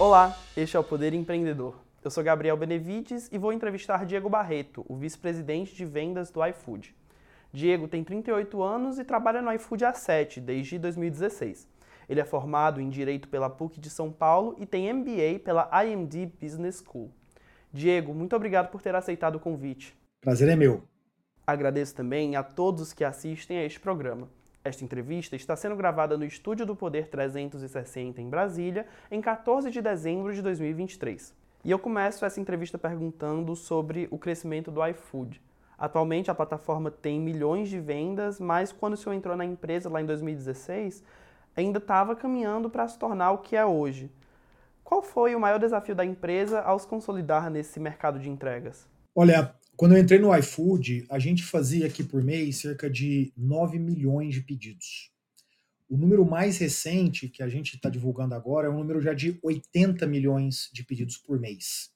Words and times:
Olá, 0.00 0.34
este 0.56 0.78
é 0.78 0.80
o 0.80 0.82
Poder 0.82 1.12
Empreendedor. 1.12 1.78
Eu 2.02 2.10
sou 2.10 2.24
Gabriel 2.24 2.56
Benevides 2.56 3.28
e 3.30 3.36
vou 3.36 3.52
entrevistar 3.52 4.06
Diego 4.06 4.30
Barreto, 4.30 4.82
o 4.88 4.96
vice-presidente 4.96 5.74
de 5.74 5.84
vendas 5.84 6.30
do 6.30 6.42
iFood. 6.46 6.96
Diego 7.52 7.86
tem 7.86 8.02
38 8.02 8.62
anos 8.62 8.98
e 8.98 9.04
trabalha 9.04 9.42
no 9.42 9.52
iFood 9.52 9.84
há 9.84 9.92
7, 9.92 10.40
desde 10.40 10.78
2016. 10.78 11.68
Ele 12.08 12.18
é 12.18 12.24
formado 12.24 12.80
em 12.80 12.88
Direito 12.88 13.28
pela 13.28 13.50
PUC 13.50 13.78
de 13.78 13.90
São 13.90 14.10
Paulo 14.10 14.56
e 14.58 14.64
tem 14.64 14.90
MBA 14.90 15.40
pela 15.44 15.68
IMD 15.84 16.32
Business 16.40 16.82
School. 16.82 17.12
Diego, 17.70 18.14
muito 18.14 18.34
obrigado 18.34 18.70
por 18.70 18.80
ter 18.80 18.94
aceitado 18.94 19.34
o 19.34 19.38
convite. 19.38 19.94
Prazer 20.22 20.48
é 20.48 20.56
meu. 20.56 20.82
Agradeço 21.46 21.94
também 21.94 22.36
a 22.36 22.42
todos 22.42 22.94
que 22.94 23.04
assistem 23.04 23.58
a 23.58 23.64
este 23.66 23.78
programa. 23.78 24.30
Esta 24.62 24.84
entrevista 24.84 25.34
está 25.34 25.56
sendo 25.56 25.74
gravada 25.74 26.18
no 26.18 26.24
Estúdio 26.24 26.66
do 26.66 26.76
Poder 26.76 27.08
360 27.08 28.20
em 28.20 28.28
Brasília, 28.28 28.86
em 29.10 29.18
14 29.18 29.70
de 29.70 29.80
dezembro 29.80 30.34
de 30.34 30.42
2023. 30.42 31.34
E 31.64 31.70
eu 31.70 31.78
começo 31.78 32.26
essa 32.26 32.38
entrevista 32.38 32.76
perguntando 32.76 33.56
sobre 33.56 34.06
o 34.10 34.18
crescimento 34.18 34.70
do 34.70 34.86
iFood. 34.86 35.40
Atualmente 35.78 36.30
a 36.30 36.34
plataforma 36.34 36.90
tem 36.90 37.18
milhões 37.18 37.70
de 37.70 37.80
vendas, 37.80 38.38
mas 38.38 38.70
quando 38.70 38.92
o 38.92 38.96
senhor 38.98 39.14
entrou 39.14 39.34
na 39.34 39.46
empresa 39.46 39.88
lá 39.88 40.02
em 40.02 40.04
2016, 40.04 41.02
ainda 41.56 41.78
estava 41.78 42.14
caminhando 42.14 42.68
para 42.68 42.86
se 42.86 42.98
tornar 42.98 43.30
o 43.30 43.38
que 43.38 43.56
é 43.56 43.64
hoje. 43.64 44.12
Qual 44.84 45.00
foi 45.00 45.34
o 45.34 45.40
maior 45.40 45.58
desafio 45.58 45.94
da 45.94 46.04
empresa 46.04 46.60
ao 46.60 46.78
se 46.78 46.86
consolidar 46.86 47.48
nesse 47.48 47.80
mercado 47.80 48.18
de 48.18 48.28
entregas? 48.28 48.86
Olha, 49.14 49.54
quando 49.80 49.92
eu 49.92 49.98
entrei 49.98 50.18
no 50.18 50.36
iFood, 50.36 51.06
a 51.08 51.18
gente 51.18 51.42
fazia 51.42 51.86
aqui 51.86 52.04
por 52.04 52.22
mês 52.22 52.58
cerca 52.58 52.90
de 52.90 53.32
9 53.34 53.78
milhões 53.78 54.34
de 54.34 54.42
pedidos. 54.42 55.10
O 55.88 55.96
número 55.96 56.22
mais 56.22 56.58
recente 56.58 57.30
que 57.30 57.42
a 57.42 57.48
gente 57.48 57.76
está 57.76 57.88
divulgando 57.88 58.34
agora 58.34 58.66
é 58.66 58.70
um 58.70 58.76
número 58.76 59.00
já 59.00 59.14
de 59.14 59.40
80 59.42 60.06
milhões 60.06 60.68
de 60.70 60.84
pedidos 60.84 61.16
por 61.16 61.40
mês. 61.40 61.90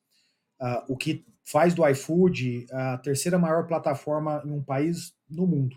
Uh, 0.59 0.95
o 0.95 0.97
que 0.97 1.27
faz 1.45 1.75
do 1.75 1.87
iFood 1.87 2.67
a 2.73 2.97
terceira 2.97 3.39
maior 3.39 3.67
plataforma 3.67 4.43
em 4.47 4.51
um 4.51 4.65
país 4.65 5.13
no 5.29 5.47
mundo. 5.47 5.77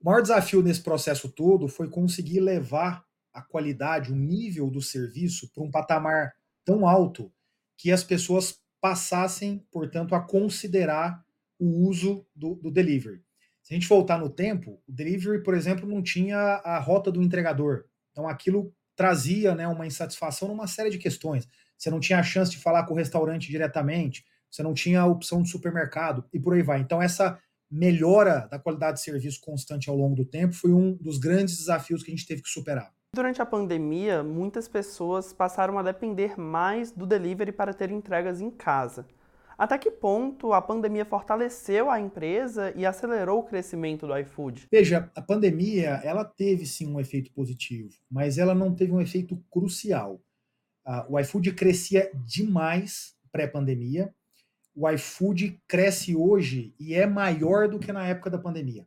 O 0.00 0.04
maior 0.04 0.22
desafio 0.22 0.62
nesse 0.62 0.84
processo 0.84 1.28
todo 1.28 1.66
foi 1.66 1.90
conseguir 1.90 2.38
levar 2.38 3.04
a 3.32 3.42
qualidade, 3.42 4.12
o 4.12 4.16
nível 4.16 4.70
do 4.70 4.80
serviço 4.80 5.50
para 5.52 5.64
um 5.64 5.70
patamar 5.70 6.32
tão 6.64 6.86
alto 6.86 7.32
que 7.76 7.90
as 7.90 8.04
pessoas 8.04 8.64
passassem, 8.80 9.64
portanto, 9.70 10.14
a 10.14 10.20
considerar 10.20 11.24
o 11.58 11.88
uso 11.88 12.26
do, 12.34 12.54
do 12.56 12.70
delivery. 12.70 13.22
Se 13.62 13.74
a 13.74 13.76
gente 13.76 13.88
voltar 13.88 14.18
no 14.18 14.30
tempo, 14.30 14.80
o 14.86 14.92
delivery, 14.92 15.42
por 15.42 15.54
exemplo, 15.54 15.88
não 15.88 16.02
tinha 16.02 16.38
a 16.38 16.78
rota 16.78 17.10
do 17.10 17.22
entregador. 17.22 17.84
Então 18.12 18.28
aquilo 18.28 18.72
trazia 18.94 19.54
né, 19.54 19.66
uma 19.66 19.86
insatisfação 19.86 20.48
numa 20.48 20.66
série 20.66 20.90
de 20.90 20.98
questões. 20.98 21.48
Você 21.76 21.90
não 21.90 22.00
tinha 22.00 22.18
a 22.18 22.22
chance 22.22 22.50
de 22.50 22.58
falar 22.58 22.84
com 22.84 22.94
o 22.94 22.96
restaurante 22.96 23.50
diretamente, 23.50 24.24
você 24.48 24.62
não 24.62 24.72
tinha 24.72 25.00
a 25.00 25.06
opção 25.06 25.42
de 25.42 25.50
supermercado 25.50 26.24
e 26.32 26.38
por 26.38 26.54
aí 26.54 26.62
vai. 26.62 26.80
Então 26.80 27.02
essa 27.02 27.38
melhora 27.70 28.46
da 28.50 28.58
qualidade 28.58 28.98
de 28.98 29.04
serviço 29.04 29.40
constante 29.40 29.90
ao 29.90 29.96
longo 29.96 30.14
do 30.14 30.24
tempo 30.24 30.54
foi 30.54 30.72
um 30.72 30.94
dos 30.94 31.18
grandes 31.18 31.58
desafios 31.58 32.02
que 32.02 32.10
a 32.10 32.14
gente 32.14 32.26
teve 32.26 32.42
que 32.42 32.48
superar. 32.48 32.95
Durante 33.16 33.40
a 33.40 33.46
pandemia, 33.46 34.22
muitas 34.22 34.68
pessoas 34.68 35.32
passaram 35.32 35.78
a 35.78 35.82
depender 35.82 36.38
mais 36.38 36.92
do 36.92 37.06
delivery 37.06 37.50
para 37.50 37.72
ter 37.72 37.90
entregas 37.90 38.42
em 38.42 38.50
casa. 38.50 39.06
Até 39.56 39.78
que 39.78 39.90
ponto 39.90 40.52
a 40.52 40.60
pandemia 40.60 41.02
fortaleceu 41.02 41.90
a 41.90 41.98
empresa 41.98 42.74
e 42.76 42.84
acelerou 42.84 43.38
o 43.38 43.42
crescimento 43.42 44.06
do 44.06 44.14
iFood? 44.18 44.68
Veja, 44.70 45.10
a 45.16 45.22
pandemia 45.22 45.98
ela 46.04 46.26
teve 46.26 46.66
sim 46.66 46.92
um 46.92 47.00
efeito 47.00 47.32
positivo, 47.32 47.88
mas 48.10 48.36
ela 48.36 48.54
não 48.54 48.74
teve 48.74 48.92
um 48.92 49.00
efeito 49.00 49.42
crucial. 49.50 50.20
Uh, 50.86 51.14
o 51.14 51.18
iFood 51.18 51.54
crescia 51.54 52.10
demais 52.26 53.16
pré-pandemia. 53.32 54.14
O 54.74 54.86
iFood 54.90 55.58
cresce 55.66 56.14
hoje 56.14 56.74
e 56.78 56.94
é 56.94 57.06
maior 57.06 57.66
do 57.66 57.78
que 57.78 57.94
na 57.94 58.06
época 58.06 58.28
da 58.28 58.36
pandemia. 58.36 58.86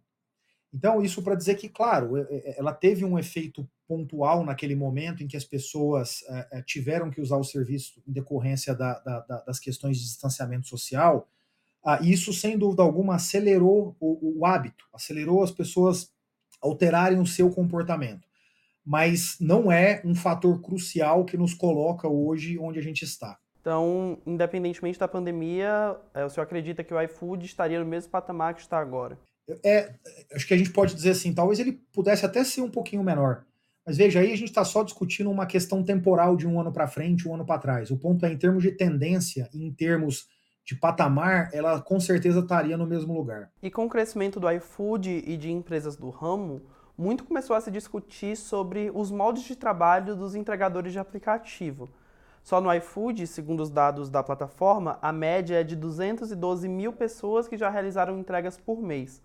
Então, 0.73 1.01
isso 1.01 1.23
para 1.23 1.35
dizer 1.35 1.55
que, 1.55 1.67
claro, 1.67 2.13
ela 2.55 2.71
teve 2.71 3.03
um 3.03 3.17
efeito 3.17 3.67
pontual 3.87 4.45
naquele 4.45 4.75
momento 4.75 5.23
em 5.23 5.27
que 5.27 5.35
as 5.35 5.43
pessoas 5.43 6.23
é, 6.51 6.61
tiveram 6.61 7.09
que 7.09 7.19
usar 7.19 7.37
o 7.37 7.43
serviço 7.43 8.01
em 8.07 8.11
decorrência 8.11 8.75
da, 8.75 8.99
da, 8.99 9.19
das 9.47 9.59
questões 9.59 9.97
de 9.97 10.03
distanciamento 10.03 10.67
social, 10.67 11.27
ah, 11.83 11.99
isso, 12.01 12.33
sem 12.33 12.57
dúvida 12.57 12.83
alguma, 12.83 13.15
acelerou 13.15 13.95
o, 13.99 14.39
o, 14.39 14.45
hábito, 14.45 14.85
acelerou 14.93 15.41
as 15.41 15.51
pessoas 15.51 16.11
alterarem 16.61 17.19
o 17.19 17.25
seu 17.25 17.49
comportamento. 17.49 18.27
Mas 18.85 19.37
não 19.39 19.71
é 19.71 20.01
um 20.03 20.13
fator 20.13 20.61
crucial 20.61 21.25
que 21.25 21.37
nos 21.37 21.53
coloca 21.53 22.07
hoje 22.07 22.59
onde 22.59 22.79
a 22.79 22.81
gente 22.81 23.03
está. 23.03 23.37
Então, 23.61 24.17
independentemente 24.25 24.99
da 24.99 25.07
pandemia, 25.07 25.95
o 26.25 26.29
senhor 26.29 26.43
acredita 26.43 26.83
que 26.83 26.93
o 26.93 27.01
iFood 27.01 27.45
estaria 27.45 27.79
no 27.79 27.85
mesmo 27.85 28.09
patamar 28.09 28.53
que 28.53 28.61
está 28.61 28.79
agora? 28.79 29.17
É, 29.63 29.93
acho 30.33 30.47
que 30.47 30.53
a 30.53 30.57
gente 30.57 30.71
pode 30.71 30.93
dizer 30.93 31.11
assim, 31.11 31.33
talvez 31.33 31.59
ele 31.59 31.81
pudesse 31.93 32.25
até 32.25 32.43
ser 32.43 32.61
um 32.61 32.69
pouquinho 32.69 33.03
menor. 33.03 33.45
Mas 33.85 33.97
veja, 33.97 34.19
aí 34.19 34.31
a 34.31 34.37
gente 34.37 34.49
está 34.49 34.63
só 34.63 34.83
discutindo 34.83 35.31
uma 35.31 35.45
questão 35.45 35.83
temporal 35.83 36.35
de 36.35 36.47
um 36.47 36.59
ano 36.59 36.71
para 36.71 36.87
frente, 36.87 37.27
um 37.27 37.33
ano 37.33 37.45
para 37.45 37.59
trás. 37.59 37.89
O 37.89 37.97
ponto 37.97 38.25
é, 38.25 38.31
em 38.31 38.37
termos 38.37 38.61
de 38.61 38.71
tendência, 38.71 39.49
em 39.53 39.71
termos 39.71 40.27
de 40.63 40.75
patamar, 40.75 41.49
ela 41.51 41.81
com 41.81 41.99
certeza 41.99 42.41
estaria 42.41 42.77
no 42.77 42.85
mesmo 42.85 43.13
lugar. 43.13 43.49
E 43.63 43.71
com 43.71 43.85
o 43.85 43.89
crescimento 43.89 44.39
do 44.39 44.51
iFood 44.51 45.23
e 45.25 45.35
de 45.35 45.49
empresas 45.49 45.95
do 45.95 46.11
ramo, 46.11 46.61
muito 46.95 47.23
começou 47.23 47.55
a 47.55 47.61
se 47.61 47.71
discutir 47.71 48.35
sobre 48.35 48.91
os 48.93 49.09
moldes 49.09 49.43
de 49.43 49.55
trabalho 49.55 50.15
dos 50.15 50.35
entregadores 50.35 50.93
de 50.93 50.99
aplicativo. 50.99 51.89
Só 52.43 52.61
no 52.61 52.73
iFood, 52.73 53.25
segundo 53.25 53.61
os 53.61 53.69
dados 53.69 54.09
da 54.09 54.21
plataforma, 54.21 54.99
a 55.01 55.11
média 55.11 55.61
é 55.61 55.63
de 55.63 55.75
212 55.75 56.67
mil 56.67 56.93
pessoas 56.93 57.47
que 57.47 57.57
já 57.57 57.69
realizaram 57.69 58.19
entregas 58.19 58.57
por 58.57 58.81
mês. 58.81 59.21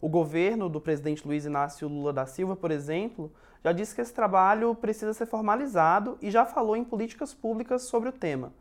O 0.00 0.08
governo 0.08 0.68
do 0.68 0.80
presidente 0.80 1.26
Luiz 1.26 1.44
Inácio 1.44 1.88
Lula 1.88 2.12
da 2.12 2.26
Silva, 2.26 2.54
por 2.54 2.70
exemplo, 2.70 3.32
já 3.64 3.72
disse 3.72 3.94
que 3.94 4.00
esse 4.00 4.12
trabalho 4.12 4.74
precisa 4.74 5.12
ser 5.12 5.26
formalizado 5.26 6.18
e 6.20 6.30
já 6.30 6.44
falou 6.44 6.76
em 6.76 6.84
políticas 6.84 7.34
públicas 7.34 7.82
sobre 7.82 8.08
o 8.08 8.12
tema. 8.12 8.52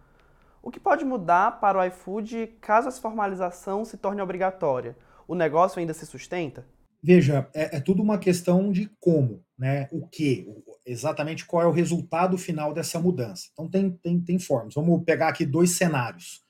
O 0.63 0.71
que 0.71 0.79
pode 0.79 1.05
mudar 1.05 1.59
para 1.59 1.77
o 1.77 1.83
iFood 1.85 2.47
caso 2.59 2.87
essa 2.87 2.99
formalização 2.99 3.85
se 3.85 3.97
torne 3.97 4.21
obrigatória? 4.21 4.97
O 5.27 5.35
negócio 5.35 5.79
ainda 5.79 5.93
se 5.93 6.05
sustenta? 6.05 6.65
Veja, 7.03 7.47
é, 7.53 7.77
é 7.77 7.79
tudo 7.79 8.01
uma 8.01 8.17
questão 8.17 8.71
de 8.71 8.89
como, 8.99 9.43
né? 9.55 9.87
O 9.91 10.07
que, 10.07 10.47
exatamente 10.83 11.45
qual 11.45 11.61
é 11.61 11.67
o 11.67 11.71
resultado 11.71 12.35
final 12.35 12.73
dessa 12.73 12.99
mudança. 12.99 13.49
Então 13.53 13.69
tem, 13.69 13.91
tem, 13.91 14.19
tem 14.19 14.39
formas. 14.39 14.73
Vamos 14.73 15.03
pegar 15.03 15.27
aqui 15.27 15.45
dois 15.45 15.77
cenários. 15.77 16.43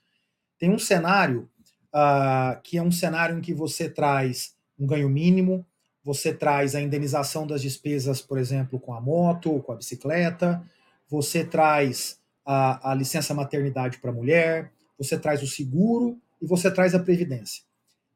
Tem 0.57 0.71
um 0.71 0.79
cenário 0.79 1.49
uh, 1.93 2.61
que 2.63 2.77
é 2.77 2.81
um 2.81 2.91
cenário 2.91 3.37
em 3.37 3.41
que 3.41 3.53
você 3.53 3.89
traz 3.89 4.54
um 4.77 4.85
ganho 4.85 5.09
mínimo, 5.09 5.65
você 6.03 6.33
traz 6.33 6.75
a 6.75 6.81
indenização 6.81 7.47
das 7.47 7.61
despesas, 7.61 8.21
por 8.21 8.37
exemplo, 8.37 8.79
com 8.79 8.93
a 8.93 9.01
moto, 9.01 9.59
com 9.61 9.71
a 9.71 9.75
bicicleta, 9.75 10.63
você 11.09 11.43
traz 11.43 12.19
a, 12.45 12.91
a 12.91 12.93
licença 12.93 13.33
maternidade 13.33 13.97
para 13.97 14.11
a 14.11 14.13
mulher, 14.13 14.71
você 14.97 15.17
traz 15.17 15.41
o 15.41 15.47
seguro 15.47 16.19
e 16.41 16.45
você 16.45 16.69
traz 16.69 16.93
a 16.93 16.99
previdência. 16.99 17.63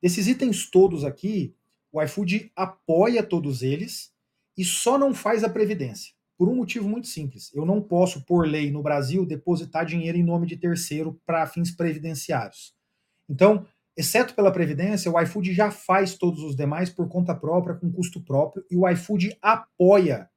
Desses 0.02 0.28
itens 0.28 0.70
todos 0.70 1.03
aqui, 1.03 1.53
o 1.92 2.02
iFood 2.02 2.52
apoia 2.56 3.24
todos 3.24 3.64
eles 3.64 4.14
e 4.56 4.64
só 4.64 4.97
não 4.97 5.14
faz 5.14 5.44
a 5.44 5.50
previdência. 5.50 6.14
Por 6.38 6.47
um 6.47 6.56
motivo 6.56 6.88
muito 6.88 7.08
simples. 7.08 7.52
Eu 7.53 7.66
não 7.66 7.81
posso, 7.81 8.24
por 8.24 8.47
lei 8.47 8.72
no 8.72 8.81
Brasil, 8.81 9.26
depositar 9.26 9.86
dinheiro 9.86 10.18
em 10.18 10.24
nome 10.24 10.47
de 10.47 10.56
terceiro 10.56 11.20
para 11.26 11.46
fins 11.47 11.72
previdenciários. 11.72 12.74
Então, 13.28 13.66
Exceto 13.99 14.33
pela 14.33 14.49
Previdência, 14.49 15.11
o 15.11 15.19
iFood 15.19 15.53
já 15.53 15.69
faz 15.71 16.15
todos 16.15 16.41
os 16.41 16.55
demais 16.55 16.89
por 16.89 17.09
conta 17.09 17.35
própria, 17.35 17.75
com 17.75 17.91
custo 17.91 18.23
próprio, 18.23 18.65
e 18.71 18.77
o 18.77 18.87
iFood 18.87 19.37
apoia 19.41 20.29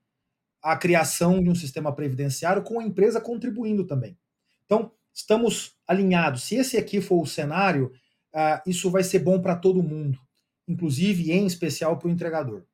a 0.60 0.76
criação 0.76 1.40
de 1.40 1.48
um 1.48 1.54
sistema 1.54 1.94
previdenciário 1.94 2.64
com 2.64 2.80
a 2.80 2.82
empresa 2.82 3.20
contribuindo 3.20 3.86
também. 3.86 4.18
Então, 4.64 4.90
estamos 5.14 5.76
alinhados. 5.86 6.42
Se 6.42 6.56
esse 6.56 6.76
aqui 6.76 7.00
for 7.00 7.22
o 7.22 7.26
cenário, 7.26 7.92
uh, 8.34 8.68
isso 8.68 8.90
vai 8.90 9.04
ser 9.04 9.20
bom 9.20 9.40
para 9.40 9.54
todo 9.54 9.80
mundo, 9.80 10.18
inclusive 10.66 11.30
em 11.30 11.46
especial 11.46 11.96
para 11.96 12.08
o 12.08 12.10
entregador. 12.10 12.64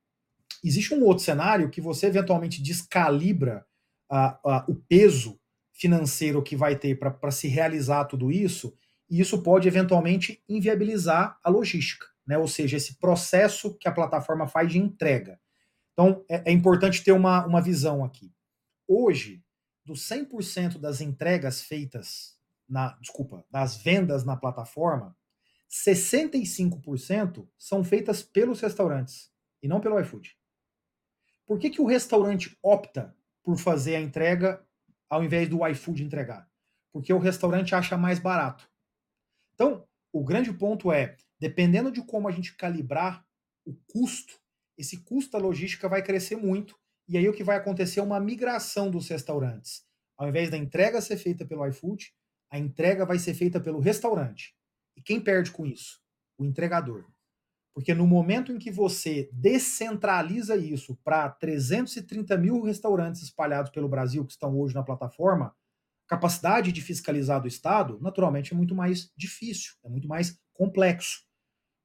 Existe 0.63 0.95
um 0.95 1.03
outro 1.03 1.23
cenário 1.23 1.69
que 1.69 1.79
você 1.79 2.07
eventualmente 2.07 2.63
descalibra 2.63 3.63
uh, 4.11 4.49
uh, 4.49 4.63
o 4.67 4.73
peso 4.73 5.39
financeiro 5.71 6.41
que 6.41 6.55
vai 6.55 6.75
ter 6.75 6.97
para 6.97 7.29
se 7.29 7.47
realizar 7.47 8.05
tudo 8.05 8.31
isso 8.31 8.73
e 9.09 9.19
isso 9.19 9.41
pode 9.41 9.67
eventualmente 9.67 10.43
inviabilizar 10.47 11.39
a 11.43 11.49
logística, 11.49 12.05
né? 12.25 12.37
ou 12.37 12.47
seja, 12.47 12.77
esse 12.77 12.95
processo 12.95 13.75
que 13.77 13.87
a 13.87 13.91
plataforma 13.91 14.47
faz 14.47 14.71
de 14.71 14.77
entrega. 14.77 15.39
Então, 15.93 16.23
é, 16.29 16.49
é 16.49 16.51
importante 16.51 17.03
ter 17.03 17.11
uma, 17.11 17.45
uma 17.45 17.61
visão 17.61 18.05
aqui. 18.05 18.31
Hoje, 18.87 19.43
dos 19.83 20.07
100% 20.07 20.77
das 20.77 21.01
entregas 21.01 21.61
feitas, 21.61 22.37
na, 22.67 22.95
desculpa, 23.01 23.43
das 23.49 23.77
vendas 23.77 24.23
na 24.23 24.37
plataforma, 24.37 25.17
65% 25.69 27.47
são 27.57 27.83
feitas 27.83 28.23
pelos 28.23 28.61
restaurantes 28.61 29.31
e 29.61 29.67
não 29.67 29.79
pelo 29.79 29.99
iFood. 29.99 30.35
Por 31.45 31.59
que, 31.59 31.69
que 31.69 31.81
o 31.81 31.85
restaurante 31.85 32.57
opta 32.61 33.15
por 33.43 33.57
fazer 33.57 33.95
a 33.95 34.01
entrega 34.01 34.63
ao 35.09 35.23
invés 35.23 35.49
do 35.49 35.65
iFood 35.67 36.03
entregar? 36.03 36.47
Porque 36.91 37.11
o 37.11 37.19
restaurante 37.19 37.73
acha 37.73 37.97
mais 37.97 38.19
barato. 38.19 38.69
Então, 39.59 39.85
o 40.13 40.23
grande 40.23 40.53
ponto 40.53 40.89
é, 40.89 41.17
dependendo 41.37 41.91
de 41.91 42.01
como 42.01 42.29
a 42.29 42.31
gente 42.31 42.55
calibrar 42.55 43.25
o 43.65 43.75
custo, 43.91 44.39
esse 44.77 45.03
custo 45.03 45.31
da 45.33 45.37
logística 45.37 45.89
vai 45.89 46.01
crescer 46.01 46.37
muito. 46.37 46.79
E 47.09 47.17
aí 47.17 47.27
o 47.27 47.33
que 47.33 47.43
vai 47.43 47.57
acontecer 47.57 47.99
é 47.99 48.03
uma 48.03 48.21
migração 48.21 48.89
dos 48.89 49.09
restaurantes. 49.09 49.83
Ao 50.17 50.29
invés 50.29 50.49
da 50.49 50.55
entrega 50.55 51.01
ser 51.01 51.17
feita 51.17 51.45
pelo 51.45 51.67
iFood, 51.67 52.13
a 52.49 52.57
entrega 52.57 53.05
vai 53.05 53.19
ser 53.19 53.33
feita 53.33 53.59
pelo 53.59 53.79
restaurante. 53.79 54.55
E 54.95 55.01
quem 55.01 55.19
perde 55.19 55.51
com 55.51 55.65
isso? 55.65 55.99
O 56.37 56.45
entregador. 56.45 57.05
Porque 57.73 57.93
no 57.93 58.07
momento 58.07 58.53
em 58.53 58.57
que 58.57 58.71
você 58.71 59.29
descentraliza 59.33 60.55
isso 60.55 60.97
para 61.03 61.29
330 61.29 62.37
mil 62.37 62.61
restaurantes 62.61 63.23
espalhados 63.23 63.71
pelo 63.71 63.89
Brasil 63.89 64.25
que 64.25 64.31
estão 64.31 64.57
hoje 64.57 64.73
na 64.73 64.83
plataforma, 64.83 65.53
capacidade 66.09 66.71
de 66.71 66.81
fiscalizar 66.81 67.39
do 67.39 67.47
Estado, 67.47 67.99
naturalmente, 68.01 68.51
é 68.51 68.57
muito 68.57 68.73
mais 68.73 69.11
difícil, 69.15 69.73
é 69.85 69.89
muito 69.89 70.07
mais 70.07 70.35
complexo. 70.53 71.21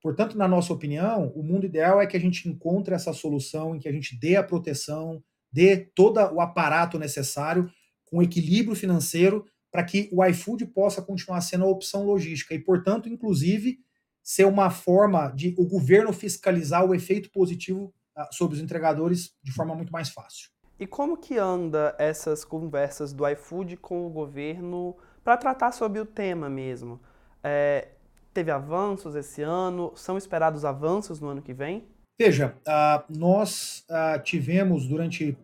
Portanto, 0.03 0.37
na 0.37 0.49
nossa 0.49 0.73
opinião, 0.73 1.29
o 1.37 1.43
mundo 1.43 1.67
ideal 1.67 2.01
é 2.01 2.07
que 2.07 2.17
a 2.17 2.21
gente 2.21 2.49
encontre 2.49 2.95
essa 2.95 3.13
solução 3.13 3.77
em 3.77 3.79
que 3.79 3.89
a 3.89 3.93
gente 3.93 4.19
dê 4.19 4.37
a 4.37 4.43
proteção, 4.43 5.23
dê 5.53 5.77
todo 5.95 6.19
o 6.19 6.41
aparato 6.41 6.99
necessário, 6.99 7.71
com 8.07 8.23
equilíbrio 8.23 8.75
financeiro, 8.75 9.45
para 9.71 9.85
que 9.85 10.09
o 10.11 10.25
iFood 10.25 10.67
possa 10.67 11.03
continuar 11.03 11.41
sendo 11.43 11.65
a 11.65 11.69
opção 11.69 12.07
logística 12.07 12.55
e, 12.55 12.59
portanto, 12.59 13.09
inclusive, 13.09 13.79
ser 14.23 14.47
uma 14.47 14.71
forma 14.71 15.31
de 15.31 15.55
o 15.59 15.67
governo 15.67 16.13
fiscalizar 16.13 16.85
o 16.85 16.95
efeito 16.95 17.31
positivo 17.31 17.95
uh, 18.17 18.25
sobre 18.31 18.57
os 18.57 18.63
entregadores 18.63 19.35
de 19.43 19.53
forma 19.53 19.75
muito 19.75 19.93
mais 19.93 20.09
fácil. 20.09 20.54
E 20.85 20.87
como 20.87 21.17
que 21.17 21.39
anda 21.39 21.97
essas 21.99 22.45
conversas 22.45 23.11
do 23.11 23.27
iFood 23.27 23.79
com 23.79 24.07
o 24.07 24.11
governo 24.11 24.95
para 25.25 25.35
tratar 25.35 25.73
sobre 25.73 25.99
o 25.99 26.05
tema 26.05 26.51
mesmo? 26.51 27.01
É, 27.43 27.89
teve 28.35 28.51
avanços 28.51 29.15
esse 29.15 29.41
ano? 29.41 29.93
São 29.97 30.19
esperados 30.19 30.63
avanços 30.63 31.21
no 31.21 31.29
ano 31.29 31.41
que 31.41 31.55
vem? 31.55 31.87
Veja, 32.21 32.55
uh, 32.69 33.03
nós 33.09 33.87
uh, 33.89 34.23
tivemos 34.23 34.87
durante, 34.87 35.35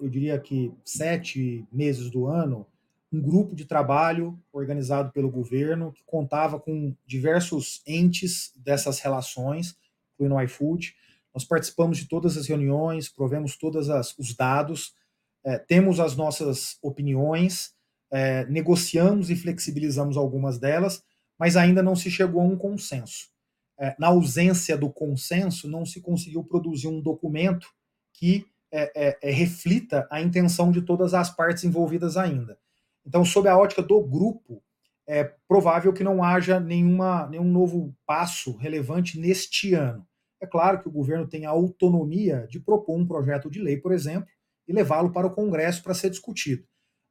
eu 0.00 0.08
diria 0.08 0.36
que 0.36 0.74
sete 0.84 1.64
meses 1.70 2.10
do 2.10 2.26
ano, 2.26 2.66
um 3.12 3.20
grupo 3.20 3.54
de 3.54 3.64
trabalho 3.64 4.36
organizado 4.52 5.12
pelo 5.12 5.30
governo 5.30 5.92
que 5.92 6.02
contava 6.04 6.58
com 6.58 6.92
diversos 7.06 7.84
entes 7.86 8.52
dessas 8.56 8.98
relações, 8.98 9.76
incluindo 10.14 10.34
o 10.34 10.42
iFood. 10.42 10.96
Nós 11.34 11.44
participamos 11.44 11.98
de 11.98 12.08
todas 12.08 12.36
as 12.36 12.46
reuniões, 12.46 13.08
provemos 13.08 13.56
todos 13.56 13.88
os 14.18 14.34
dados, 14.34 14.94
é, 15.44 15.58
temos 15.58 15.98
as 15.98 16.14
nossas 16.14 16.76
opiniões, 16.82 17.74
é, 18.10 18.44
negociamos 18.46 19.30
e 19.30 19.36
flexibilizamos 19.36 20.16
algumas 20.16 20.58
delas, 20.58 21.02
mas 21.38 21.56
ainda 21.56 21.82
não 21.82 21.96
se 21.96 22.10
chegou 22.10 22.42
a 22.42 22.44
um 22.44 22.56
consenso. 22.56 23.30
É, 23.78 23.96
na 23.98 24.08
ausência 24.08 24.76
do 24.76 24.90
consenso, 24.90 25.68
não 25.68 25.84
se 25.84 26.00
conseguiu 26.00 26.44
produzir 26.44 26.88
um 26.88 27.00
documento 27.00 27.68
que 28.12 28.46
reflita 29.22 30.08
a 30.10 30.22
intenção 30.22 30.72
de 30.72 30.80
todas 30.80 31.12
as 31.12 31.28
partes 31.28 31.62
envolvidas 31.62 32.16
ainda. 32.16 32.58
Então, 33.04 33.22
sob 33.22 33.46
a 33.46 33.58
ótica 33.58 33.82
do 33.82 34.00
grupo, 34.00 34.62
é 35.06 35.24
provável 35.46 35.92
que 35.92 36.02
não 36.02 36.24
haja 36.24 36.58
nenhuma, 36.58 37.26
nenhum 37.28 37.44
novo 37.44 37.94
passo 38.06 38.56
relevante 38.56 39.20
neste 39.20 39.74
ano. 39.74 40.08
É 40.42 40.46
claro 40.46 40.80
que 40.80 40.88
o 40.88 40.92
governo 40.92 41.28
tem 41.28 41.46
a 41.46 41.50
autonomia 41.50 42.48
de 42.50 42.58
propor 42.58 42.98
um 42.98 43.06
projeto 43.06 43.48
de 43.48 43.60
lei, 43.60 43.76
por 43.76 43.92
exemplo, 43.92 44.28
e 44.66 44.72
levá-lo 44.72 45.12
para 45.12 45.28
o 45.28 45.30
Congresso 45.32 45.84
para 45.84 45.94
ser 45.94 46.10
discutido. 46.10 46.64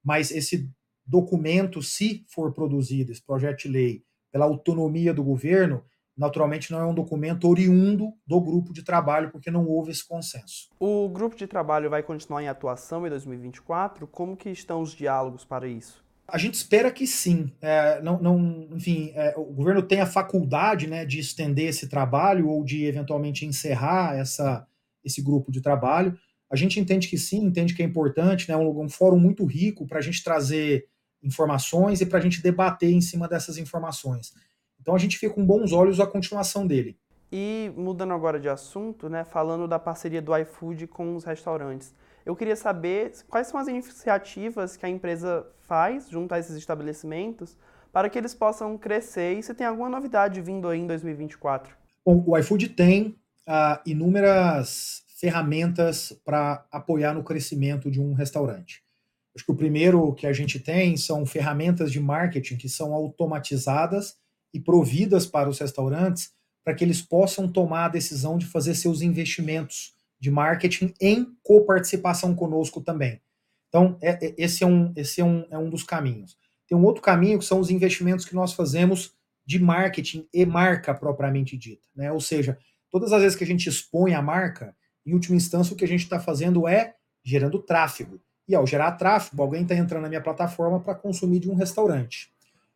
Mas 0.04 0.31
esse 0.31 0.69
documento, 1.06 1.81
se 1.81 2.25
for 2.28 2.54
produzido, 2.54 3.10
esse 3.10 3.24
projeto 3.24 3.62
de 3.62 3.69
lei, 3.69 4.04
pela 4.33 4.45
autonomia 4.45 5.13
do 5.13 5.24
governo, 5.24 5.81
naturalmente 6.18 6.72
não 6.72 6.80
é 6.80 6.86
um 6.86 6.94
documento 6.94 7.48
oriundo 7.48 8.13
do 8.28 8.42
grupo 8.42 8.74
de 8.74 8.83
trabalho, 8.83 9.31
porque 9.31 9.50
não 9.50 9.66
houve 9.66 9.92
esse 9.92 10.06
consenso. 10.06 10.69
O 10.78 11.07
grupo 11.07 11.36
de 11.36 11.48
trabalho 11.48 11.89
vai 11.89 12.04
continuar 12.04 12.44
em 12.44 12.50
atuação 12.50 13.07
em 13.07 13.10
2024? 13.10 14.07
Como 14.07 14.36
que 14.36 14.50
estão 14.50 14.81
os 14.81 14.92
diálogos 14.92 15.45
para 15.45 15.68
isso? 15.68 16.04
A 16.31 16.38
gente 16.38 16.54
espera 16.54 16.89
que 16.92 17.06
sim. 17.06 17.51
É, 17.62 18.01
não, 18.01 18.22
não, 18.22 18.68
enfim, 18.72 19.12
é, 19.16 19.33
o 19.38 19.44
governo 19.44 19.83
tem 19.83 20.00
a 20.00 20.06
faculdade 20.06 20.88
né, 20.88 21.06
de 21.06 21.19
estender 21.19 21.68
esse 21.68 21.89
trabalho 21.89 22.48
ou 22.48 22.63
de 22.63 22.86
eventualmente 22.86 23.45
encerrar 23.45 24.16
essa, 24.16 24.66
esse 25.04 25.22
grupo 25.22 25.51
de 25.51 25.62
trabalho. 25.62 26.18
A 26.50 26.56
gente 26.56 26.80
entende 26.80 27.07
que 27.07 27.18
sim, 27.18 27.44
entende 27.44 27.74
que 27.74 27.81
é 27.81 27.86
importante, 27.86 28.50
né, 28.50 28.56
um, 28.56 28.81
um 28.81 28.89
fórum 28.89 29.19
muito 29.19 29.45
rico 29.45 29.86
para 29.86 30.00
a 30.00 30.01
gente 30.01 30.24
trazer 30.24 30.88
informações 31.22 32.01
e 32.01 32.06
para 32.06 32.19
a 32.19 32.22
gente 32.22 32.42
debater 32.42 32.92
em 32.92 33.01
cima 33.01 33.28
dessas 33.28 33.57
informações. 33.57 34.33
Então 34.80 34.95
a 34.95 34.98
gente 34.98 35.18
fica 35.18 35.33
com 35.33 35.45
bons 35.45 35.72
olhos 35.72 36.00
a 36.00 36.07
continuação 36.07 36.66
dele. 36.66 36.98
E 37.31 37.72
mudando 37.78 38.13
agora 38.13 38.39
de 38.39 38.50
assunto, 38.50 39.07
né, 39.07 39.24
falando 39.24 39.68
da 39.68 39.80
parceria 39.80 40.22
do 40.22 40.36
iFood 40.36 40.88
com 40.88 41.16
os 41.16 41.24
restaurantes, 41.24 41.94
eu 42.25 42.35
queria 42.35 42.56
saber 42.56 43.13
quais 43.27 43.47
são 43.47 43.59
as 43.59 43.68
iniciativas 43.68 44.77
que 44.77 44.85
a 44.85 44.89
empresa 44.89 45.45
faz 45.62 46.09
junto 46.09 46.33
a 46.33 46.39
esses 46.39 46.56
estabelecimentos 46.56 47.57
para 47.91 48.09
que 48.09 48.18
eles 48.18 48.33
possam 48.33 48.77
crescer 48.77 49.38
e 49.38 49.44
se 49.44 49.53
tem 49.53 49.68
alguma 49.68 49.89
novidade 49.89 50.41
vindo 50.41 50.68
aí 50.68 50.79
em 50.79 50.88
2024. 50.88 51.75
Bom, 52.06 52.23
o 52.25 52.38
iFood 52.38 52.69
tem 52.69 53.15
uh, 53.47 53.79
inúmeras 53.85 55.03
ferramentas 55.19 56.13
para 56.25 56.65
apoiar 56.71 57.13
no 57.13 57.23
crescimento 57.23 57.91
de 57.91 58.00
um 58.00 58.13
restaurante. 58.13 58.81
Acho 59.35 59.45
que 59.45 59.51
o 59.51 59.56
primeiro 59.56 60.13
que 60.13 60.27
a 60.27 60.33
gente 60.33 60.59
tem 60.59 60.97
são 60.97 61.25
ferramentas 61.25 61.91
de 61.91 62.00
marketing 62.00 62.57
que 62.57 62.68
são 62.68 62.94
automatizadas 62.94 64.15
e 64.53 64.59
providas 64.59 65.25
para 65.25 65.50
os 65.50 65.59
restaurantes 65.59 66.31
para 66.63 66.75
que 66.75 66.83
eles 66.83 67.01
possam 67.01 67.47
tomar 67.47 67.85
a 67.85 67.89
decisão 67.89 68.38
de 68.38 68.45
fazer 68.45 68.75
seus 68.75 69.01
investimentos 69.01 69.94
de 70.21 70.29
marketing 70.29 70.94
em 71.01 71.35
coparticipação 71.44 72.35
conosco 72.35 72.79
também. 72.79 73.19
Então, 73.68 73.97
é, 74.00 74.27
é, 74.27 74.35
esse, 74.38 74.63
é 74.63 74.68
um, 74.68 74.94
esse 74.95 75.19
é, 75.19 75.25
um, 75.25 75.45
é 75.50 75.57
um 75.57 75.68
dos 75.68 75.81
caminhos. 75.81 76.38
Tem 76.68 76.77
um 76.77 76.85
outro 76.85 77.01
caminho 77.01 77.39
que 77.39 77.45
são 77.45 77.59
os 77.59 77.71
investimentos 77.71 78.23
que 78.23 78.35
nós 78.35 78.53
fazemos 78.53 79.13
de 79.44 79.57
marketing 79.57 80.27
e 80.31 80.45
marca 80.45 80.94
propriamente 80.94 81.57
dita. 81.57 81.88
Né? 81.95 82.12
Ou 82.12 82.21
seja, 82.21 82.57
todas 82.91 83.12
as 83.12 83.21
vezes 83.21 83.35
que 83.35 83.44
a 83.44 83.47
gente 83.47 83.68
expõe 83.68 84.13
a 84.13 84.21
marca, 84.21 84.75
em 85.03 85.13
última 85.13 85.35
instância, 85.35 85.73
o 85.73 85.75
que 85.75 85.85
a 85.85 85.88
gente 85.88 86.03
está 86.03 86.19
fazendo 86.19 86.68
é 86.68 86.94
gerando 87.23 87.57
tráfego. 87.59 88.21
E 88.47 88.54
ao 88.54 88.68
gerar 88.68 88.92
tráfego, 88.92 89.42
alguém 89.42 89.63
está 89.63 89.75
entrando 89.75 90.04
na 90.04 90.09
minha 90.09 90.21
plataforma 90.21 90.80
para 90.80 90.94
consumir 90.94 91.40
de 91.40 91.49
um 91.49 91.56
restaurante. 91.56 92.31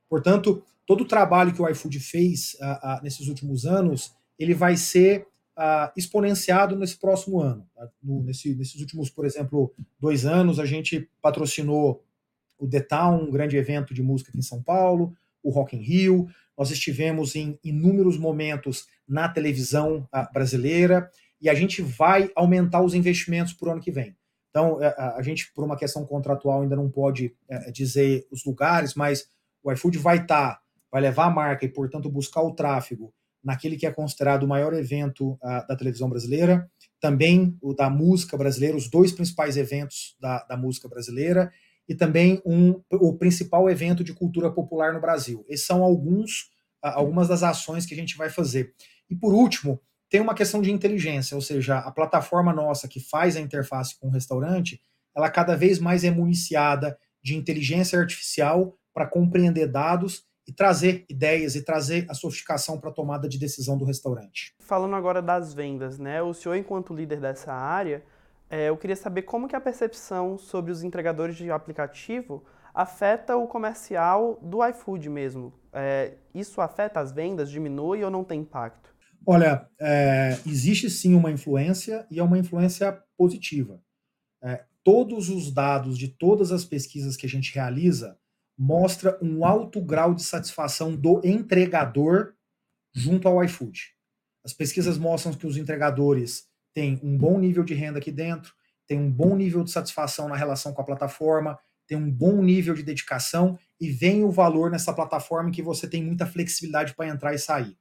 Portanto, 0.10 0.64
todo 0.86 1.02
o 1.02 1.08
trabalho 1.08 1.54
que 1.54 1.62
o 1.62 1.70
iFood 1.70 2.00
fez 2.00 2.56
nesses 3.04 3.28
últimos 3.28 3.66
anos, 3.66 4.16
ele 4.40 4.54
vai 4.54 4.78
ser 4.78 5.28
uh, 5.58 5.92
exponenciado 5.96 6.76
nesse 6.76 6.98
próximo 6.98 7.40
ano. 7.40 7.68
Tá? 7.76 7.90
No, 8.02 8.24
nesse, 8.24 8.56
nesses 8.56 8.80
últimos, 8.80 9.10
por 9.10 9.26
exemplo, 9.26 9.74
dois 10.00 10.26
anos, 10.26 10.60
a 10.60 10.66
gente 10.66 11.10
patrocinou 11.22 12.04
o 12.58 12.68
The 12.68 12.82
Town, 12.82 13.24
um 13.24 13.32
grande 13.32 13.58
evento 13.58 13.94
de 13.94 14.02
música 14.02 14.30
aqui 14.30 14.40
em 14.40 14.44
São 14.44 14.62
Paulo, 14.62 15.16
o 15.44 15.50
Rock 15.50 15.76
in 15.76 15.82
Rio, 15.82 16.28
nós 16.58 16.72
estivemos 16.72 17.36
em 17.36 17.60
inúmeros 17.64 18.18
momentos 18.18 18.88
na 19.08 19.28
televisão 19.28 20.08
brasileira 20.34 21.10
e 21.42 21.50
a 21.50 21.54
gente 21.54 21.82
vai 21.82 22.32
aumentar 22.34 22.82
os 22.82 22.94
investimentos 22.94 23.54
para 23.54 23.70
o 23.70 23.72
ano 23.74 23.82
que 23.82 23.92
vem. 23.92 24.16
Então, 24.50 24.80
a, 24.82 25.18
a, 25.18 25.22
gente, 25.22 25.52
por 25.54 25.66
uma 25.66 25.76
questão 25.76 26.06
contratual, 26.06 26.62
ainda 26.62 26.78
não 26.78 26.90
pode 26.90 27.36
é, 27.50 27.70
dizer 27.72 28.26
os 28.32 28.46
lugares, 28.46 28.96
mas 28.96 29.30
o 29.62 29.72
iFood 29.72 29.98
vai 29.98 30.18
estar 30.18 30.56
tá 30.56 30.62
vai 30.90 31.02
levar 31.02 31.26
a 31.26 31.30
marca 31.30 31.66
e, 31.66 31.70
portanto, 31.70 32.10
buscar 32.10 32.42
o 32.42 32.54
tráfego 32.54 33.14
naquele 33.46 33.78
que 33.78 33.86
é 33.86 33.92
considerado 33.92 34.44
o 34.44 34.48
maior 34.48 34.74
evento 34.74 35.34
uh, 35.34 35.68
da 35.68 35.76
televisão 35.76 36.10
brasileira, 36.10 36.70
também 37.00 37.56
o 37.62 37.74
da 37.74 37.90
música 37.90 38.36
brasileira, 38.36 38.76
os 38.76 38.90
dois 38.90 39.12
principais 39.12 39.56
eventos 39.56 40.18
da, 40.20 40.44
da 40.46 40.58
música 40.58 40.90
brasileira, 40.90 41.52
e 41.88 41.94
também 41.94 42.42
um, 42.44 42.82
o 42.92 43.14
principal 43.14 43.70
evento 43.70 44.04
de 44.04 44.12
cultura 44.12 44.52
popular 44.52 44.92
no 44.92 45.00
Brasil. 45.00 45.46
Esses 45.48 45.68
são 45.68 45.84
alguns, 45.84 46.50
uh, 46.84 46.96
algumas 46.96 47.28
das 47.28 47.44
ações 47.44 47.86
que 47.86 47.94
a 47.94 47.98
gente 47.98 48.18
vai 48.18 48.32
fazer. 48.32 48.74
E 49.08 49.16
por 49.16 49.34
último, 49.34 49.80
tem 50.10 50.20
uma 50.20 50.34
questão 50.34 50.62
de 50.62 50.72
inteligência, 50.72 51.36
ou 51.36 51.42
seja, 51.42 51.78
a 51.78 51.92
plataforma 51.92 52.52
nossa 52.52 52.88
que 52.88 53.00
faz 53.00 53.38
a 53.38 53.42
interface 53.42 54.00
com 54.00 54.08
o 54.08 54.12
restaurante, 54.12 54.82
ela 55.16 55.30
cada 55.30 55.56
vez 55.56 55.78
mais 55.78 56.04
é 56.04 56.10
municiada 56.10 56.98
de 57.24 57.36
inteligência 57.36 58.00
artificial 58.00 58.76
para 58.94 59.06
compreender 59.06 59.68
dados 59.68 60.24
e 60.48 60.54
trazer 60.54 61.06
ideias 61.10 61.56
e 61.56 61.64
trazer 61.64 62.06
a 62.10 62.14
sofisticação 62.14 62.80
para 62.80 62.90
a 62.90 62.94
tomada 62.94 63.28
de 63.28 63.40
decisão 63.40 63.78
do 63.78 63.86
restaurante. 63.86 64.54
Falando 64.60 64.96
agora 64.96 65.22
das 65.22 65.54
vendas, 65.54 65.98
né? 65.98 66.22
O 66.22 66.34
senhor, 66.34 66.56
enquanto 66.56 66.94
líder 66.94 67.20
dessa 67.20 67.52
área, 67.52 68.04
é, 68.50 68.70
eu 68.70 68.78
queria 68.78 68.96
saber 68.96 69.24
como 69.24 69.48
que 69.48 69.56
a 69.56 69.62
percepção 69.62 70.38
sobre 70.38 70.72
os 70.72 70.84
entregadores 70.84 71.36
de 71.36 71.50
aplicativo 71.50 72.44
afeta 72.74 73.36
o 73.38 73.48
comercial 73.48 74.38
do 74.42 74.66
iFood 74.68 75.10
mesmo. 75.10 75.54
É, 75.74 76.14
isso 76.34 76.62
afeta 76.62 77.00
as 77.00 77.12
vendas, 77.12 77.50
diminui 77.50 78.04
ou 78.04 78.12
não 78.12 78.24
tem 78.24 78.42
impacto? 78.42 78.94
Olha, 79.26 79.68
é, 79.80 80.38
existe 80.46 80.90
sim 80.90 81.16
uma 81.16 81.32
influência 81.32 82.06
e 82.12 82.20
é 82.20 82.24
uma 82.24 82.38
influência 82.38 83.02
positiva. 83.18 83.82
É, 84.44 84.64
todos 84.84 85.30
os 85.30 85.52
dados 85.52 85.98
de 85.98 86.10
todas 86.10 86.52
as 86.52 86.64
pesquisas 86.64 87.18
que 87.18 87.26
a 87.26 87.30
gente 87.30 87.54
realiza 87.56 88.20
mostra 88.58 89.18
um 89.22 89.46
alto 89.46 89.82
grau 89.82 90.14
de 90.14 90.24
satisfação 90.24 90.96
do 90.96 91.22
entregador 91.24 92.34
junto 92.94 93.28
ao 93.28 93.44
iFood. 93.44 93.94
As 94.44 94.54
pesquisas 94.54 94.98
mostram 94.98 95.34
que 95.34 95.48
os 95.48 95.58
entregadores 95.58 96.48
têm 96.74 97.00
um 97.04 97.18
bom 97.18 97.40
nível 97.40 97.64
de 97.64 97.74
renda 97.74 98.00
aqui 98.00 98.12
dentro, 98.12 98.54
têm 98.88 99.00
um 99.00 99.12
bom 99.12 99.36
nível 99.36 99.64
de 99.64 99.72
satisfação 99.72 100.28
na 100.28 100.36
relação 100.36 100.74
com 100.74 100.82
a 100.82 100.86
plataforma, 100.86 101.58
têm 101.88 101.98
um 101.98 102.12
bom 102.12 102.42
nível 102.42 102.74
de 102.74 102.84
dedicação 102.84 103.58
e 103.80 103.90
vem 103.90 104.24
o 104.24 104.32
valor 104.32 104.72
nessa 104.72 104.94
plataforma 104.94 105.52
que 105.52 105.62
você 105.62 105.88
tem 105.88 106.04
muita 106.04 106.26
flexibilidade 106.26 106.94
para 106.96 107.08
entrar 107.08 107.34
e 107.34 107.40
sair. 107.40 107.78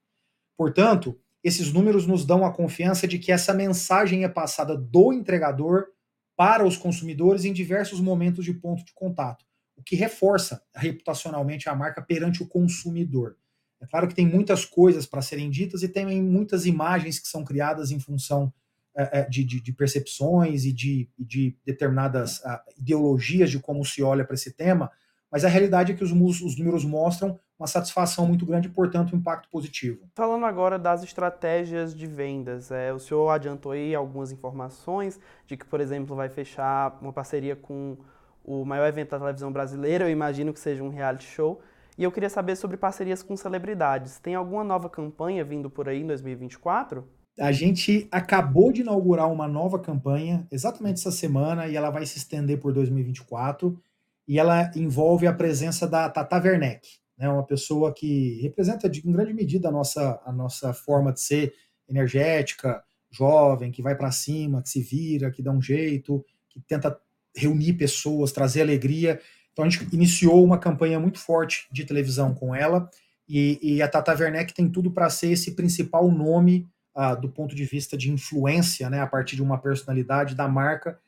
Portanto, 0.56 1.18
esses 1.42 1.72
números 1.72 2.06
nos 2.06 2.24
dão 2.24 2.44
a 2.44 2.52
confiança 2.52 3.06
de 3.06 3.18
que 3.18 3.30
essa 3.30 3.52
mensagem 3.52 4.24
é 4.24 4.28
passada 4.28 4.76
do 4.76 5.12
entregador 5.12 5.86
para 6.36 6.64
os 6.64 6.76
consumidores 6.76 7.44
em 7.44 7.52
diversos 7.52 8.00
momentos 8.00 8.44
de 8.44 8.54
ponto 8.54 8.84
de 8.84 8.92
contato, 8.94 9.44
que 9.84 9.96
reforça 9.96 10.62
reputacionalmente 10.74 11.68
a 11.68 11.74
marca 11.74 12.02
perante 12.02 12.42
o 12.42 12.48
consumidor. 12.48 13.36
É 13.80 13.86
claro 13.86 14.08
que 14.08 14.14
tem 14.14 14.26
muitas 14.26 14.64
coisas 14.64 15.06
para 15.06 15.20
serem 15.20 15.50
ditas 15.50 15.82
e 15.82 15.88
tem 15.88 16.22
muitas 16.22 16.64
imagens 16.64 17.18
que 17.18 17.28
são 17.28 17.44
criadas 17.44 17.90
em 17.90 18.00
função 18.00 18.52
é, 18.96 19.20
é 19.20 19.28
de, 19.28 19.44
de, 19.44 19.60
de, 19.60 19.72
percepções 19.72 20.64
e 20.64 20.72
de, 20.72 21.10
de 21.18 21.56
determinadas 21.66 22.38
uh, 22.38 22.60
ideologias 22.78 23.50
de 23.50 23.58
como 23.58 23.84
se 23.84 24.02
olha 24.02 24.24
para 24.24 24.34
esse 24.34 24.52
tema, 24.52 24.90
mas 25.30 25.44
a 25.44 25.48
realidade 25.48 25.92
é 25.92 25.94
que 25.96 26.04
os, 26.04 26.12
os 26.12 26.56
números 26.56 26.84
mostram 26.84 27.38
uma 27.58 27.66
satisfação 27.66 28.26
muito 28.26 28.46
grande 28.46 28.68
e, 28.68 28.70
portanto, 28.70 29.14
um 29.14 29.18
impacto 29.18 29.48
positivo. 29.48 30.08
Falando 30.14 30.46
agora 30.46 30.78
das 30.78 31.02
estratégias 31.02 31.94
de 31.94 32.06
vendas, 32.06 32.70
é, 32.70 32.92
o 32.92 32.98
senhor 32.98 33.28
adiantou 33.30 33.72
aí 33.72 33.94
algumas 33.94 34.32
informações 34.32 35.18
de 35.46 35.56
que, 35.56 35.64
por 35.64 35.80
exemplo, 35.80 36.14
vai 36.14 36.28
fechar 36.28 36.96
uma 37.00 37.12
parceria 37.12 37.56
com 37.56 37.96
o 38.44 38.64
maior 38.64 38.86
evento 38.86 39.10
da 39.10 39.18
televisão 39.18 39.50
brasileira, 39.50 40.04
eu 40.04 40.10
imagino 40.10 40.52
que 40.52 40.60
seja 40.60 40.82
um 40.82 40.90
reality 40.90 41.24
show. 41.24 41.60
E 41.96 42.02
eu 42.02 42.12
queria 42.12 42.28
saber 42.28 42.56
sobre 42.56 42.76
parcerias 42.76 43.22
com 43.22 43.36
celebridades. 43.36 44.18
Tem 44.18 44.34
alguma 44.34 44.62
nova 44.62 44.90
campanha 44.90 45.44
vindo 45.44 45.70
por 45.70 45.88
aí 45.88 46.02
em 46.02 46.06
2024? 46.06 47.06
A 47.38 47.50
gente 47.50 48.06
acabou 48.12 48.72
de 48.72 48.82
inaugurar 48.82 49.32
uma 49.32 49.48
nova 49.48 49.78
campanha 49.78 50.46
exatamente 50.52 51.00
essa 51.00 51.10
semana 51.10 51.66
e 51.66 51.76
ela 51.76 51.90
vai 51.90 52.04
se 52.06 52.18
estender 52.18 52.60
por 52.60 52.72
2024 52.72 53.76
e 54.26 54.38
ela 54.38 54.70
envolve 54.76 55.26
a 55.26 55.32
presença 55.32 55.86
da 55.86 56.08
Tata 56.08 56.36
Werneck, 56.36 56.86
né, 57.18 57.28
uma 57.28 57.44
pessoa 57.44 57.92
que 57.92 58.40
representa 58.40 58.86
em 58.86 59.12
grande 59.12 59.32
medida 59.32 59.68
a 59.68 59.72
nossa, 59.72 60.20
a 60.24 60.32
nossa 60.32 60.72
forma 60.72 61.12
de 61.12 61.20
ser 61.20 61.52
energética, 61.88 62.82
jovem, 63.10 63.70
que 63.70 63.82
vai 63.82 63.96
para 63.96 64.10
cima, 64.10 64.62
que 64.62 64.68
se 64.68 64.80
vira, 64.80 65.30
que 65.30 65.42
dá 65.42 65.52
um 65.52 65.60
jeito, 65.60 66.24
que 66.48 66.60
tenta 66.60 66.96
reunir 67.36 67.74
pessoas, 67.74 68.32
trazer 68.32 68.62
alegria. 68.62 69.20
Então 69.52 69.64
a 69.64 69.68
gente 69.68 69.86
iniciou 69.94 70.44
uma 70.44 70.58
campanha 70.58 70.98
muito 70.98 71.18
forte 71.18 71.66
de 71.70 71.84
televisão 71.84 72.34
com 72.34 72.54
ela 72.54 72.88
e, 73.28 73.58
e 73.62 73.82
a 73.82 73.88
Tata 73.88 74.12
Werneck 74.12 74.52
tem 74.52 74.68
tudo 74.68 74.90
para 74.90 75.08
ser 75.08 75.32
esse 75.32 75.52
principal 75.52 76.10
nome 76.10 76.68
uh, 76.96 77.18
do 77.20 77.28
ponto 77.28 77.54
de 77.54 77.64
vista 77.64 77.96
de 77.96 78.10
influência, 78.10 78.90
né, 78.90 79.00
a 79.00 79.06
partir 79.06 79.36
de 79.36 79.42
uma 79.42 79.58
personalidade 79.58 80.34
da 80.34 80.48
marca 80.48 80.98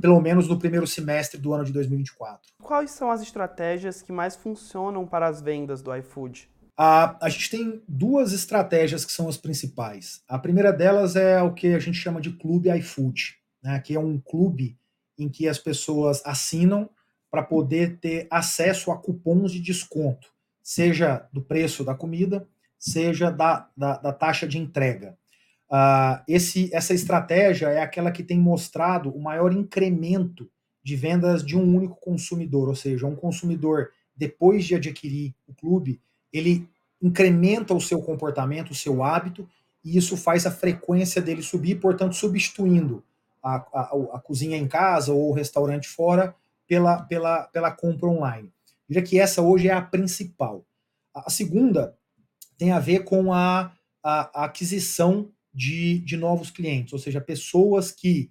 pelo 0.00 0.20
menos 0.20 0.48
no 0.48 0.58
primeiro 0.58 0.86
semestre 0.86 1.40
do 1.40 1.52
ano 1.52 1.64
de 1.64 1.72
2024. 1.72 2.52
Quais 2.62 2.90
são 2.90 3.10
as 3.10 3.22
estratégias 3.22 4.02
que 4.02 4.12
mais 4.12 4.36
funcionam 4.36 5.06
para 5.06 5.26
as 5.26 5.40
vendas 5.40 5.80
do 5.80 5.94
iFood? 5.96 6.48
A, 6.76 7.24
a 7.24 7.28
gente 7.28 7.50
tem 7.50 7.82
duas 7.88 8.32
estratégias 8.32 9.04
que 9.04 9.12
são 9.12 9.28
as 9.28 9.36
principais. 9.36 10.22
A 10.28 10.38
primeira 10.38 10.72
delas 10.72 11.16
é 11.16 11.42
o 11.42 11.54
que 11.54 11.68
a 11.68 11.78
gente 11.78 11.98
chama 11.98 12.20
de 12.20 12.32
Clube 12.32 12.70
iFood, 12.78 13.36
né, 13.62 13.80
que 13.80 13.94
é 13.94 14.00
um 14.00 14.18
clube 14.18 14.78
em 15.18 15.28
que 15.28 15.48
as 15.48 15.58
pessoas 15.58 16.22
assinam 16.24 16.88
para 17.30 17.42
poder 17.42 17.98
ter 17.98 18.26
acesso 18.30 18.90
a 18.90 18.98
cupons 18.98 19.52
de 19.52 19.60
desconto, 19.60 20.28
seja 20.62 21.26
do 21.32 21.40
preço 21.40 21.82
da 21.82 21.94
comida, 21.94 22.46
seja 22.78 23.30
da, 23.30 23.68
da, 23.76 23.96
da 23.96 24.12
taxa 24.12 24.46
de 24.46 24.58
entrega. 24.58 25.16
Uh, 25.70 26.20
esse, 26.28 26.68
essa 26.74 26.92
estratégia 26.92 27.68
é 27.68 27.80
aquela 27.80 28.12
que 28.12 28.22
tem 28.22 28.38
mostrado 28.38 29.10
o 29.10 29.20
maior 29.20 29.52
incremento 29.52 30.50
de 30.84 30.96
vendas 30.96 31.42
de 31.42 31.56
um 31.56 31.74
único 31.74 31.98
consumidor, 32.00 32.68
ou 32.68 32.74
seja, 32.74 33.06
um 33.06 33.16
consumidor, 33.16 33.90
depois 34.14 34.64
de 34.66 34.74
adquirir 34.74 35.34
o 35.46 35.54
clube, 35.54 36.02
ele 36.30 36.68
incrementa 37.00 37.72
o 37.72 37.80
seu 37.80 38.02
comportamento, 38.02 38.72
o 38.72 38.74
seu 38.74 39.02
hábito, 39.02 39.48
e 39.84 39.96
isso 39.96 40.16
faz 40.16 40.44
a 40.44 40.50
frequência 40.50 41.22
dele 41.22 41.42
subir, 41.42 41.80
portanto, 41.80 42.14
substituindo 42.14 43.02
a, 43.42 43.56
a, 43.56 43.82
a 44.14 44.20
cozinha 44.20 44.56
em 44.56 44.68
casa 44.68 45.12
ou 45.12 45.30
o 45.30 45.34
restaurante 45.34 45.88
fora 45.88 46.34
pela, 46.66 47.02
pela, 47.02 47.44
pela 47.44 47.70
compra 47.70 48.08
online. 48.08 48.52
Veja 48.88 49.02
que 49.02 49.18
essa 49.18 49.42
hoje 49.42 49.68
é 49.68 49.72
a 49.72 49.82
principal. 49.82 50.66
A 51.14 51.30
segunda 51.30 51.96
tem 52.56 52.70
a 52.72 52.78
ver 52.78 53.04
com 53.04 53.32
a, 53.32 53.72
a 54.02 54.44
aquisição 54.44 55.30
de, 55.52 55.98
de 56.00 56.16
novos 56.16 56.50
clientes, 56.50 56.92
ou 56.92 56.98
seja, 56.98 57.20
pessoas 57.20 57.90
que 57.90 58.30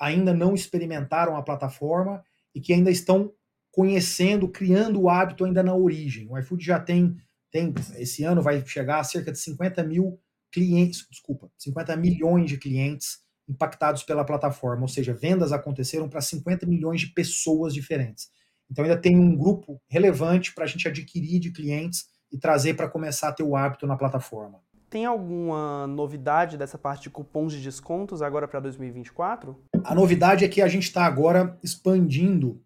ainda 0.00 0.32
não 0.32 0.54
experimentaram 0.54 1.36
a 1.36 1.42
plataforma 1.42 2.24
e 2.54 2.60
que 2.60 2.72
ainda 2.72 2.90
estão 2.90 3.32
conhecendo, 3.70 4.48
criando 4.48 5.00
o 5.00 5.08
hábito 5.08 5.44
ainda 5.44 5.62
na 5.62 5.74
origem. 5.74 6.26
O 6.28 6.38
iFood 6.38 6.64
já 6.64 6.80
tem, 6.80 7.16
tem 7.50 7.72
esse 7.96 8.24
ano 8.24 8.42
vai 8.42 8.64
chegar 8.66 9.00
a 9.00 9.04
cerca 9.04 9.30
de 9.30 9.38
50 9.38 9.84
mil 9.84 10.18
clientes, 10.50 11.06
desculpa, 11.10 11.50
50 11.58 11.96
milhões 11.96 12.48
de 12.48 12.56
clientes 12.56 13.18
impactados 13.48 14.02
pela 14.02 14.24
plataforma, 14.24 14.82
ou 14.82 14.88
seja, 14.88 15.14
vendas 15.14 15.52
aconteceram 15.52 16.08
para 16.08 16.20
50 16.20 16.66
milhões 16.66 17.00
de 17.00 17.08
pessoas 17.08 17.72
diferentes. 17.72 18.30
Então 18.70 18.84
ainda 18.84 18.96
tem 18.96 19.16
um 19.16 19.34
grupo 19.34 19.80
relevante 19.88 20.54
para 20.54 20.64
a 20.64 20.66
gente 20.66 20.86
adquirir 20.86 21.40
de 21.40 21.50
clientes 21.50 22.06
e 22.30 22.38
trazer 22.38 22.74
para 22.74 22.88
começar 22.88 23.28
a 23.28 23.32
ter 23.32 23.42
o 23.42 23.56
hábito 23.56 23.86
na 23.86 23.96
plataforma. 23.96 24.60
Tem 24.90 25.04
alguma 25.04 25.86
novidade 25.86 26.56
dessa 26.56 26.78
parte 26.78 27.04
de 27.04 27.10
cupons 27.10 27.52
de 27.52 27.62
descontos 27.62 28.22
agora 28.22 28.48
para 28.48 28.60
2024? 28.60 29.56
A 29.84 29.94
novidade 29.94 30.44
é 30.44 30.48
que 30.48 30.62
a 30.62 30.68
gente 30.68 30.84
está 30.84 31.04
agora 31.04 31.58
expandindo 31.62 32.62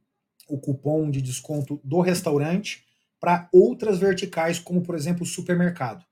o 0.48 0.58
cupom 0.58 1.10
de 1.10 1.20
desconto 1.20 1.80
do 1.82 2.00
restaurante 2.00 2.84
para 3.20 3.48
outras 3.52 3.98
verticais, 3.98 4.58
como 4.58 4.82
por 4.82 4.94
exemplo 4.94 5.22
o 5.22 5.26
supermercado. 5.26 6.04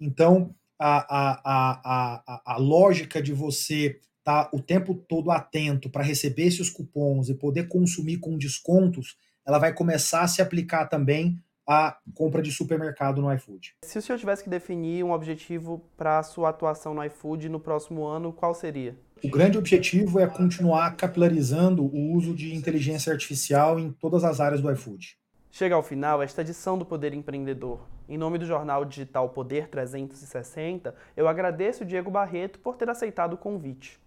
Então, 0.00 0.54
a, 0.78 0.96
a, 0.98 1.40
a, 1.44 2.22
a, 2.26 2.42
a 2.54 2.56
lógica 2.58 3.22
de 3.22 3.32
você 3.32 4.00
tá 4.24 4.48
o 4.52 4.60
tempo 4.60 4.94
todo 4.94 5.30
atento 5.30 5.90
para 5.90 6.02
receber 6.02 6.44
esses 6.44 6.70
cupons 6.70 7.28
e 7.28 7.34
poder 7.34 7.68
consumir 7.68 8.16
com 8.16 8.38
descontos, 8.38 9.16
ela 9.46 9.58
vai 9.58 9.72
começar 9.72 10.22
a 10.22 10.28
se 10.28 10.40
aplicar 10.40 10.86
também 10.86 11.38
a 11.66 11.96
compra 12.14 12.42
de 12.42 12.50
supermercado 12.50 13.22
no 13.22 13.32
iFood. 13.32 13.74
Se 13.84 13.98
o 13.98 14.02
senhor 14.02 14.18
tivesse 14.18 14.44
que 14.44 14.50
definir 14.50 15.04
um 15.04 15.12
objetivo 15.12 15.82
para 15.96 16.18
a 16.18 16.22
sua 16.22 16.50
atuação 16.50 16.94
no 16.94 17.04
iFood 17.04 17.48
no 17.48 17.60
próximo 17.60 18.04
ano, 18.04 18.32
qual 18.32 18.54
seria? 18.54 18.96
O 19.22 19.30
grande 19.30 19.56
objetivo 19.56 20.20
é 20.20 20.26
continuar 20.26 20.96
capilarizando 20.96 21.84
o 21.84 22.12
uso 22.12 22.34
de 22.34 22.54
inteligência 22.54 23.12
artificial 23.12 23.78
em 23.78 23.90
todas 23.90 24.24
as 24.24 24.40
áreas 24.40 24.60
do 24.60 24.70
iFood. 24.70 25.16
Chega 25.50 25.74
ao 25.74 25.82
final 25.82 26.22
esta 26.22 26.42
edição 26.42 26.76
do 26.76 26.84
Poder 26.84 27.14
Empreendedor. 27.14 27.86
Em 28.08 28.18
nome 28.18 28.38
do 28.38 28.44
jornal 28.44 28.84
digital 28.84 29.30
Poder 29.30 29.68
360, 29.68 30.94
eu 31.16 31.26
agradeço 31.26 31.84
o 31.84 31.86
Diego 31.86 32.10
Barreto 32.10 32.58
por 32.58 32.76
ter 32.76 32.90
aceitado 32.90 33.34
o 33.34 33.38
convite. 33.38 33.98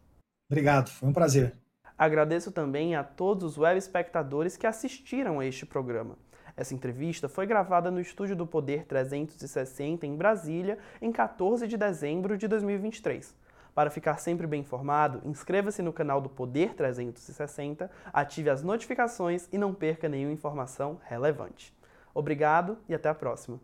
Obrigado, 0.50 0.90
foi 0.90 1.10
um 1.10 1.14
prazer. 1.14 1.54
Agradeço 1.98 2.52
também 2.52 2.96
a 2.96 3.04
todos 3.04 3.44
os 3.44 3.58
web 3.58 3.78
espectadores 3.78 4.56
que 4.56 4.68
assistiram 4.68 5.40
a 5.40 5.46
este 5.46 5.66
programa. 5.66 6.16
Essa 6.56 6.74
entrevista 6.74 7.28
foi 7.28 7.46
gravada 7.46 7.92
no 7.92 8.00
estúdio 8.00 8.36
do 8.36 8.48
Poder 8.48 8.86
360 8.86 10.06
em 10.08 10.16
Brasília, 10.16 10.78
em 11.02 11.12
14 11.12 11.68
de 11.68 11.78
dezembro 11.78 12.38
de 12.38 12.48
2023. 12.48 13.36
Para 13.76 13.92
ficar 13.92 14.18
sempre 14.18 14.48
bem 14.48 14.62
informado, 14.62 15.22
inscreva-se 15.24 15.84
no 15.84 15.94
canal 15.94 16.20
do 16.20 16.30
Poder 16.30 16.74
360, 16.74 17.92
ative 18.12 18.50
as 18.50 18.64
notificações 18.64 19.48
e 19.52 19.58
não 19.58 19.72
perca 19.72 20.10
nenhuma 20.10 20.34
informação 20.34 21.00
relevante. 21.04 21.72
Obrigado 22.12 22.78
e 22.90 22.96
até 22.96 23.10
a 23.10 23.14
próxima. 23.14 23.60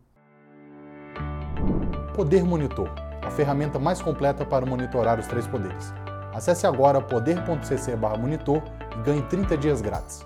Poder 2.14 2.44
Monitor, 2.44 2.94
a 3.24 3.32
ferramenta 3.32 3.80
mais 3.80 4.00
completa 4.00 4.46
para 4.46 4.68
monitorar 4.68 5.20
os 5.20 5.26
três 5.26 5.48
poderes. 5.48 5.92
Acesse 6.34 6.66
agora 6.66 7.00
poder.cc/monitor 7.00 8.62
e 8.98 9.04
ganhe 9.04 9.22
30 9.24 9.58
dias 9.58 9.82
grátis. 9.82 10.26